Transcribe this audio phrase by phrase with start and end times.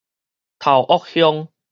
[0.57, 1.49] 頭屋鄉